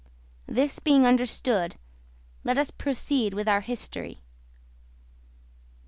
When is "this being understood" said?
0.47-1.75